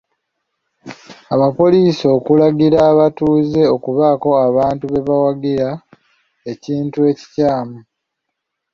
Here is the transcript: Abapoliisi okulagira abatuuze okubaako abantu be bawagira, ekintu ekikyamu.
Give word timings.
Abapoliisi 1.33 2.05
okulagira 2.17 2.77
abatuuze 2.91 3.61
okubaako 3.75 4.29
abantu 4.47 4.83
be 4.91 4.99
bawagira, 5.07 5.69
ekintu 6.51 6.99
ekikyamu. 7.11 7.79